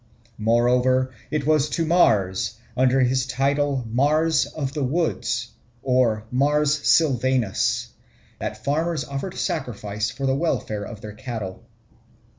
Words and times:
Moreover, 0.39 1.11
it 1.29 1.45
was 1.45 1.69
to 1.69 1.85
Mars, 1.85 2.57
under 2.75 3.01
his 3.01 3.27
title 3.27 3.81
of 3.81 3.85
"Mars 3.93 4.47
of 4.47 4.73
the 4.73 4.83
woods" 4.83 5.49
(Mars 5.85 6.87
Silvanus), 6.87 7.89
that 8.39 8.63
farmers 8.65 9.05
offered 9.05 9.35
sacrifice 9.35 10.09
for 10.09 10.25
the 10.25 10.33
welfare 10.33 10.83
of 10.83 11.01
their 11.01 11.13
cattle. 11.13 11.61